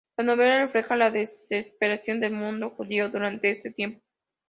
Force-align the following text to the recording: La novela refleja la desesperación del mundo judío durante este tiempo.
La 0.17 0.23
novela 0.23 0.65
refleja 0.65 0.95
la 0.95 1.11
desesperación 1.11 2.19
del 2.19 2.33
mundo 2.33 2.71
judío 2.71 3.09
durante 3.11 3.51
este 3.51 3.69
tiempo. 3.69 4.01